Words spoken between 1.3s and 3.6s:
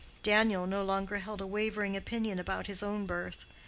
a wavering opinion about his own birth.